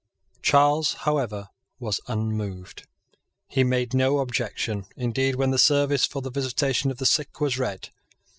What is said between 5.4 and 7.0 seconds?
the service for the visitation of